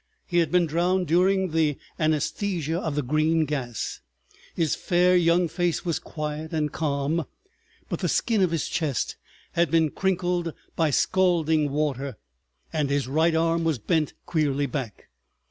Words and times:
He 0.25 0.39
had 0.39 0.51
been 0.51 0.65
drowned 0.65 1.05
during 1.05 1.51
the 1.51 1.77
anaesthesia 1.99 2.79
of 2.79 2.95
the 2.95 3.03
green 3.03 3.45
gas, 3.45 3.99
his 4.55 4.73
fair 4.73 5.15
young 5.15 5.47
face 5.47 5.85
was 5.85 5.99
quiet 5.99 6.53
and 6.53 6.71
calm, 6.71 7.25
but 7.87 7.99
the 7.99 8.09
skin 8.09 8.41
of 8.41 8.49
his 8.49 8.67
chest 8.67 9.15
had 9.51 9.69
been 9.69 9.91
crinkled 9.91 10.53
by 10.75 10.89
scalding 10.89 11.69
water 11.69 12.17
and 12.73 12.89
his 12.89 13.07
right 13.07 13.35
arm 13.35 13.63
was 13.63 13.77
bent 13.77 14.13
queerly 14.25 14.65
back. 14.65 15.09